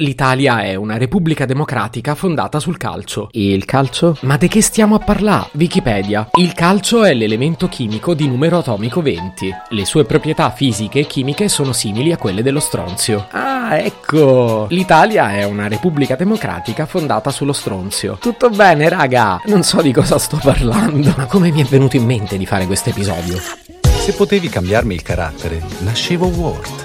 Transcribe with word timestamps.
L'Italia 0.00 0.60
è 0.60 0.74
una 0.74 0.98
repubblica 0.98 1.46
democratica 1.46 2.14
fondata 2.14 2.60
sul 2.60 2.76
calcio. 2.76 3.30
E 3.32 3.54
il 3.54 3.64
calcio? 3.64 4.14
Ma 4.22 4.36
di 4.36 4.46
che 4.46 4.60
stiamo 4.60 4.94
a 4.94 4.98
parlare? 4.98 5.48
Wikipedia. 5.52 6.28
Il 6.34 6.52
calcio 6.52 7.02
è 7.02 7.14
l'elemento 7.14 7.66
chimico 7.66 8.12
di 8.12 8.28
numero 8.28 8.58
atomico 8.58 9.00
20. 9.00 9.54
Le 9.70 9.84
sue 9.86 10.04
proprietà 10.04 10.50
fisiche 10.50 10.98
e 10.98 11.06
chimiche 11.06 11.48
sono 11.48 11.72
simili 11.72 12.12
a 12.12 12.18
quelle 12.18 12.42
dello 12.42 12.60
stronzio. 12.60 13.26
Ah, 13.30 13.78
ecco! 13.78 14.66
L'Italia 14.68 15.32
è 15.32 15.44
una 15.44 15.66
repubblica 15.66 16.14
democratica 16.14 16.84
fondata 16.84 17.30
sullo 17.30 17.54
stronzio. 17.54 18.18
Tutto 18.20 18.50
bene, 18.50 18.90
raga? 18.90 19.40
Non 19.46 19.62
so 19.62 19.80
di 19.80 19.94
cosa 19.94 20.18
sto 20.18 20.38
parlando. 20.42 21.14
Ma 21.16 21.24
come 21.24 21.50
mi 21.50 21.62
è 21.62 21.64
venuto 21.64 21.96
in 21.96 22.04
mente 22.04 22.36
di 22.36 22.44
fare 22.44 22.66
questo 22.66 22.90
episodio? 22.90 23.40
Se 23.80 24.12
potevi 24.12 24.50
cambiarmi 24.50 24.92
il 24.92 25.00
carattere, 25.00 25.62
nascevo 25.78 26.26
Ward. 26.26 26.84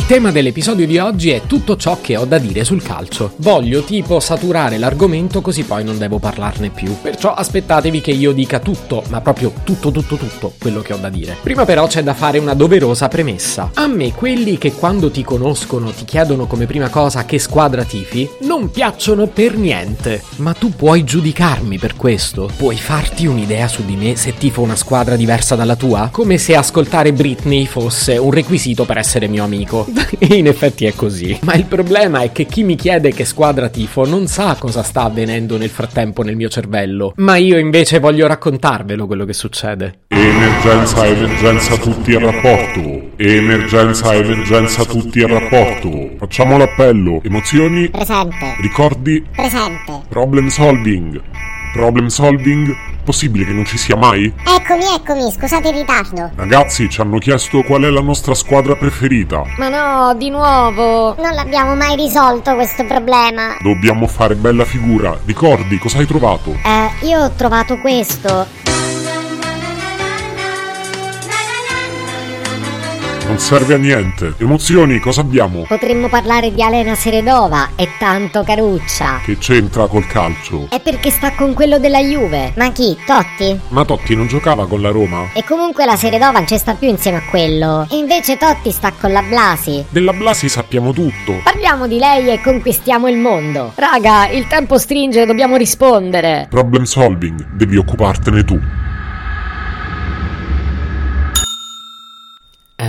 tema 0.11 0.29
dell'episodio 0.29 0.85
di 0.85 0.97
oggi 0.97 1.29
è 1.29 1.43
tutto 1.47 1.77
ciò 1.77 1.99
che 2.01 2.17
ho 2.17 2.25
da 2.25 2.37
dire 2.37 2.65
sul 2.65 2.83
calcio. 2.83 3.31
Voglio 3.37 3.81
tipo 3.81 4.19
saturare 4.19 4.77
l'argomento 4.77 5.39
così 5.39 5.63
poi 5.63 5.85
non 5.85 5.97
devo 5.97 6.19
parlarne 6.19 6.69
più. 6.69 6.97
Perciò 7.01 7.33
aspettatevi 7.33 8.01
che 8.01 8.11
io 8.11 8.33
dica 8.33 8.59
tutto, 8.59 9.03
ma 9.07 9.21
proprio 9.21 9.53
tutto 9.63 9.89
tutto 9.89 10.17
tutto 10.17 10.51
quello 10.59 10.81
che 10.81 10.91
ho 10.91 10.97
da 10.97 11.07
dire. 11.07 11.37
Prima 11.41 11.63
però 11.63 11.87
c'è 11.87 12.03
da 12.03 12.13
fare 12.13 12.39
una 12.39 12.53
doverosa 12.53 13.07
premessa. 13.07 13.71
A 13.75 13.87
me 13.87 14.11
quelli 14.11 14.57
che 14.57 14.73
quando 14.73 15.11
ti 15.11 15.23
conoscono 15.23 15.91
ti 15.91 16.03
chiedono 16.03 16.45
come 16.45 16.65
prima 16.65 16.89
cosa 16.89 17.23
che 17.23 17.39
squadra 17.39 17.85
tifi, 17.85 18.29
non 18.41 18.69
piacciono 18.69 19.27
per 19.27 19.55
niente. 19.55 20.21
Ma 20.39 20.51
tu 20.51 20.71
puoi 20.75 21.05
giudicarmi 21.05 21.77
per 21.77 21.95
questo? 21.95 22.49
Puoi 22.57 22.75
farti 22.75 23.27
un'idea 23.27 23.69
su 23.69 23.85
di 23.85 23.95
me 23.95 24.17
se 24.17 24.33
tifo 24.33 24.61
una 24.61 24.75
squadra 24.75 25.15
diversa 25.15 25.55
dalla 25.55 25.77
tua? 25.77 26.09
Come 26.11 26.37
se 26.37 26.53
ascoltare 26.53 27.13
Britney 27.13 27.65
fosse 27.65 28.17
un 28.17 28.31
requisito 28.31 28.83
per 28.83 28.97
essere 28.97 29.29
mio 29.29 29.45
amico. 29.45 29.87
e 30.17 30.35
in 30.35 30.47
effetti 30.47 30.85
è 30.85 30.93
così. 30.93 31.39
Ma 31.43 31.53
il 31.53 31.65
problema 31.65 32.21
è 32.21 32.31
che 32.31 32.45
chi 32.45 32.63
mi 32.63 32.75
chiede 32.75 33.11
che 33.11 33.25
squadra 33.25 33.69
tifo 33.69 34.05
non 34.05 34.27
sa 34.27 34.55
cosa 34.59 34.83
sta 34.83 35.03
avvenendo 35.03 35.57
nel 35.57 35.69
frattempo 35.69 36.23
nel 36.23 36.35
mio 36.35 36.49
cervello. 36.49 37.13
Ma 37.17 37.35
io 37.37 37.57
invece 37.57 37.99
voglio 37.99 38.27
raccontarvelo 38.27 39.07
quello 39.07 39.25
che 39.25 39.33
succede. 39.33 39.99
Emergenza, 40.07 41.05
emergenza, 41.05 41.77
tutti 41.77 42.13
al 42.13 42.21
rapporto. 42.21 43.11
Emergenza, 43.17 44.13
emergenza, 44.13 44.85
tutti 44.85 45.21
al 45.21 45.29
rapporto. 45.29 46.11
Facciamo 46.17 46.57
l'appello. 46.57 47.21
Emozioni. 47.23 47.89
Presente. 47.89 48.55
Ricordi. 48.61 49.23
Presente. 49.31 50.01
Problem 50.09 50.47
solving. 50.47 51.21
Problem 51.73 52.07
solving? 52.07 52.90
Possibile 53.03 53.45
che 53.45 53.51
non 53.51 53.65
ci 53.65 53.77
sia 53.77 53.95
mai? 53.95 54.31
Eccomi, 54.45 54.83
eccomi, 54.95 55.31
scusate 55.31 55.69
il 55.69 55.75
ritardo. 55.75 56.31
Ragazzi, 56.35 56.87
ci 56.89 57.01
hanno 57.01 57.17
chiesto 57.17 57.63
qual 57.63 57.81
è 57.83 57.89
la 57.89 58.01
nostra 58.01 58.35
squadra 58.35 58.75
preferita. 58.75 59.43
Ma 59.57 59.69
no, 59.69 60.13
di 60.15 60.29
nuovo. 60.29 61.15
Non 61.15 61.33
l'abbiamo 61.33 61.75
mai 61.75 61.95
risolto 61.95 62.53
questo 62.53 62.85
problema. 62.85 63.57
Dobbiamo 63.59 64.05
fare 64.07 64.35
bella 64.35 64.65
figura. 64.65 65.17
Ricordi, 65.25 65.77
cosa 65.79 65.97
hai 65.97 66.05
trovato? 66.05 66.55
Eh, 66.63 67.07
io 67.07 67.23
ho 67.23 67.31
trovato 67.31 67.77
questo. 67.79 68.45
Non 73.31 73.39
serve 73.39 73.75
a 73.75 73.77
niente. 73.77 74.33
Emozioni, 74.39 74.99
cosa 74.99 75.21
abbiamo? 75.21 75.63
Potremmo 75.65 76.09
parlare 76.09 76.53
di 76.53 76.61
Elena 76.61 76.95
Seredova 76.95 77.69
e 77.77 77.87
tanto 77.97 78.43
Caruccia. 78.43 79.21
Che 79.23 79.37
c'entra 79.37 79.87
col 79.87 80.05
calcio? 80.05 80.67
È 80.69 80.81
perché 80.81 81.11
sta 81.11 81.31
con 81.31 81.53
quello 81.53 81.79
della 81.79 82.01
Juve. 82.01 82.51
Ma 82.57 82.73
chi? 82.73 82.93
Totti? 83.05 83.57
Ma 83.69 83.85
Totti 83.85 84.17
non 84.17 84.27
giocava 84.27 84.67
con 84.67 84.81
la 84.81 84.89
Roma? 84.89 85.29
E 85.31 85.45
comunque 85.45 85.85
la 85.85 85.95
Seredova 85.95 86.39
non 86.39 86.45
ci 86.45 86.57
sta 86.57 86.73
più 86.73 86.89
insieme 86.89 87.19
a 87.19 87.29
quello. 87.29 87.87
E 87.89 87.95
invece 87.95 88.35
Totti 88.35 88.69
sta 88.69 88.91
con 88.99 89.13
la 89.13 89.21
Blasi. 89.21 89.85
Della 89.87 90.11
Blasi 90.11 90.49
sappiamo 90.49 90.91
tutto. 90.91 91.39
Parliamo 91.41 91.87
di 91.87 91.99
lei 91.99 92.27
e 92.27 92.41
conquistiamo 92.41 93.07
il 93.07 93.15
mondo. 93.15 93.71
Raga, 93.75 94.27
il 94.27 94.45
tempo 94.47 94.77
stringe, 94.77 95.25
dobbiamo 95.25 95.55
rispondere. 95.55 96.47
Problem 96.49 96.83
solving, 96.83 97.45
devi 97.53 97.77
occupartene 97.77 98.43
tu. 98.43 98.59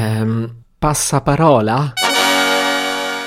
Ehm, 0.02 0.52
passaparola? 0.78 1.92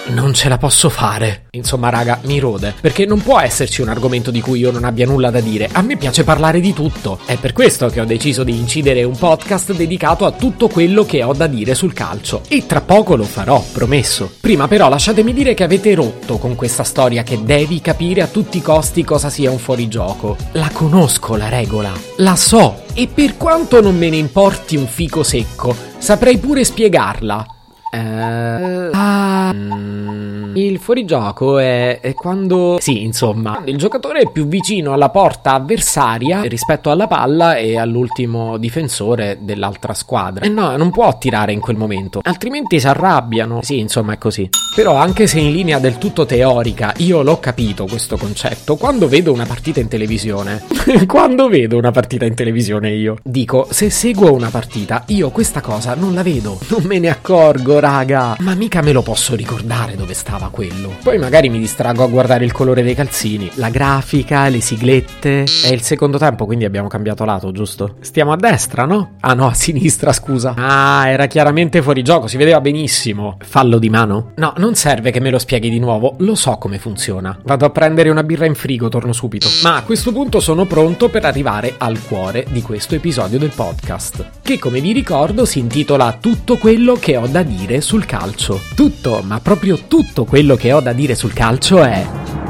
Non 0.07 0.33
ce 0.35 0.49
la 0.49 0.59
posso 0.59 0.89
fare. 0.89 1.47
Insomma, 1.51 1.89
raga, 1.89 2.19
mi 2.25 2.37
rode. 2.37 2.75
Perché 2.79 3.05
non 3.05 3.23
può 3.23 3.39
esserci 3.39 3.81
un 3.81 3.87
argomento 3.87 4.29
di 4.29 4.39
cui 4.39 4.59
io 4.59 4.69
non 4.69 4.83
abbia 4.83 5.07
nulla 5.07 5.31
da 5.31 5.39
dire. 5.39 5.67
A 5.71 5.81
me 5.81 5.97
piace 5.97 6.23
parlare 6.23 6.59
di 6.59 6.73
tutto. 6.73 7.19
È 7.25 7.37
per 7.37 7.53
questo 7.53 7.87
che 7.87 8.01
ho 8.01 8.05
deciso 8.05 8.43
di 8.43 8.55
incidere 8.55 9.03
un 9.03 9.17
podcast 9.17 9.73
dedicato 9.73 10.25
a 10.25 10.31
tutto 10.31 10.67
quello 10.67 11.05
che 11.05 11.23
ho 11.23 11.33
da 11.33 11.47
dire 11.47 11.73
sul 11.73 11.93
calcio. 11.93 12.41
E 12.49 12.67
tra 12.67 12.81
poco 12.81 13.15
lo 13.15 13.23
farò, 13.23 13.63
promesso. 13.71 14.31
Prima 14.41 14.67
però 14.67 14.89
lasciatemi 14.89 15.33
dire 15.33 15.55
che 15.55 15.63
avete 15.63 15.95
rotto 15.95 16.37
con 16.37 16.53
questa 16.53 16.83
storia 16.83 17.23
che 17.23 17.43
devi 17.43 17.81
capire 17.81 18.21
a 18.21 18.27
tutti 18.27 18.57
i 18.57 18.61
costi 18.61 19.03
cosa 19.03 19.31
sia 19.31 19.49
un 19.49 19.59
fuorigioco. 19.59 20.37
La 20.51 20.69
conosco 20.71 21.35
la 21.35 21.49
regola. 21.49 21.91
La 22.17 22.35
so. 22.35 22.83
E 22.93 23.07
per 23.07 23.37
quanto 23.37 23.81
non 23.81 23.97
me 23.97 24.09
ne 24.09 24.17
importi 24.17 24.75
un 24.75 24.87
fico 24.87 25.23
secco, 25.23 25.75
saprei 26.05 26.37
pure 26.37 26.63
spiegarla. 26.63 27.47
Eh, 27.91 28.89
ah, 28.91 29.51
mm, 29.51 30.55
il 30.55 30.77
fuorigioco 30.77 31.57
è, 31.57 31.99
è 31.99 32.13
quando. 32.13 32.77
Sì, 32.79 33.03
insomma, 33.03 33.63
il 33.65 33.75
giocatore 33.77 34.19
è 34.19 34.31
più 34.31 34.45
vicino 34.45 34.93
alla 34.93 35.09
porta 35.09 35.53
avversaria 35.53 36.43
rispetto 36.43 36.91
alla 36.91 37.07
palla 37.07 37.55
e 37.55 37.79
all'ultimo 37.79 38.57
difensore 38.57 39.39
dell'altra 39.41 39.95
squadra. 39.95 40.45
E 40.45 40.49
no, 40.49 40.77
non 40.77 40.91
può 40.91 41.17
tirare 41.17 41.53
in 41.53 41.59
quel 41.59 41.75
momento, 41.75 42.19
altrimenti 42.21 42.79
si 42.79 42.87
arrabbiano. 42.87 43.61
Sì, 43.63 43.79
insomma, 43.79 44.13
è 44.13 44.17
così. 44.19 44.47
Però, 44.75 44.95
anche 44.95 45.25
se 45.25 45.39
in 45.39 45.53
linea 45.53 45.79
del 45.79 45.97
tutto 45.97 46.25
teorica, 46.25 46.93
io 46.97 47.21
l'ho 47.21 47.39
capito 47.39 47.85
questo 47.85 48.17
concetto. 48.17 48.75
Quando 48.75 49.07
vedo 49.07 49.31
una 49.31 49.45
partita 49.45 49.79
in 49.79 49.87
televisione, 49.87 50.63
quando 51.07 51.47
vedo 51.47 51.77
una 51.77 51.91
partita 51.91 52.25
in 52.25 52.33
televisione, 52.33 52.91
io 52.91 53.15
dico: 53.23 53.69
se 53.71 53.89
seguo 53.89 54.33
una 54.33 54.49
partita, 54.49 55.05
io 55.07 55.29
questa 55.29 55.61
cosa 55.61 55.95
non 55.95 56.13
la 56.13 56.23
vedo, 56.23 56.59
non 56.67 56.83
me 56.83 56.99
ne 56.99 57.07
accorgo 57.07 57.79
raga. 57.79 58.35
Ma 58.39 58.53
mica 58.53 58.81
me 58.81 58.91
lo 58.91 59.01
posso 59.01 59.33
ricordare 59.33 59.95
dove 59.95 60.13
stava 60.13 60.49
quello. 60.49 60.91
Poi 61.01 61.17
magari 61.19 61.47
mi 61.47 61.59
distraggo 61.59 62.03
a 62.03 62.07
guardare 62.07 62.43
il 62.43 62.51
colore 62.51 62.83
dei 62.83 62.95
calzini, 62.95 63.49
la 63.53 63.69
grafica, 63.69 64.49
le 64.49 64.59
siglette. 64.59 65.43
È 65.43 65.71
il 65.71 65.83
secondo 65.83 66.17
tempo, 66.17 66.45
quindi 66.45 66.65
abbiamo 66.65 66.89
cambiato 66.89 67.23
lato, 67.23 67.53
giusto? 67.53 67.95
Stiamo 68.01 68.33
a 68.33 68.35
destra, 68.35 68.83
no? 68.83 69.13
Ah 69.21 69.35
no, 69.35 69.47
a 69.47 69.53
sinistra, 69.53 70.11
scusa. 70.11 70.53
Ah, 70.57 71.07
era 71.07 71.27
chiaramente 71.27 71.81
fuori 71.81 72.01
gioco, 72.01 72.27
si 72.27 72.35
vedeva 72.35 72.59
benissimo. 72.59 73.37
Fallo 73.39 73.77
di 73.77 73.89
mano? 73.89 74.33
No, 74.35 74.53
non 74.57 74.64
serve 74.73 75.11
che 75.11 75.19
me 75.19 75.29
lo 75.29 75.37
spieghi 75.37 75.69
di 75.69 75.77
nuovo, 75.77 76.15
lo 76.19 76.33
so 76.33 76.57
come 76.57 76.79
funziona. 76.79 77.37
Vado 77.43 77.65
a 77.65 77.69
prendere 77.69 78.09
una 78.09 78.23
birra 78.23 78.47
in 78.47 78.55
frigo, 78.55 78.89
torno 78.89 79.13
subito. 79.13 79.47
Ma 79.61 79.75
a 79.75 79.83
questo 79.83 80.11
punto 80.11 80.39
sono 80.39 80.65
pronto 80.65 81.09
per 81.09 81.25
arrivare 81.25 81.75
al 81.77 82.01
cuore 82.01 82.47
di 82.49 82.61
questo 82.63 82.95
episodio 82.95 83.37
del 83.37 83.51
podcast, 83.53 84.29
che 84.41 84.57
come 84.57 84.81
vi 84.81 84.93
ricordo 84.93 85.45
si 85.45 85.59
intitola 85.59 86.17
Tutto 86.19 86.57
quello 86.57 86.95
che 86.95 87.17
ho 87.17 87.27
da 87.27 87.43
dire 87.43 87.81
sul 87.81 88.05
calcio. 88.05 88.59
Tutto, 88.75 89.21
ma 89.23 89.39
proprio 89.39 89.77
tutto 89.87 90.25
quello 90.25 90.55
che 90.55 90.73
ho 90.73 90.79
da 90.79 90.93
dire 90.93 91.13
sul 91.13 91.33
calcio 91.33 91.83
è 91.83 92.03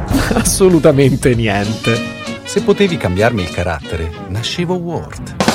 assolutamente 0.35 1.35
niente. 1.35 2.13
Se 2.43 2.61
potevi 2.61 2.95
cambiarmi 2.95 3.41
il 3.41 3.49
carattere, 3.49 4.09
nascevo 4.29 4.75
Ward. 4.75 5.54